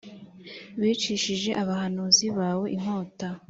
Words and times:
bicishije 0.79 1.49
abahanuzi 1.61 2.25
bawe 2.37 2.65
inkota 2.75 3.29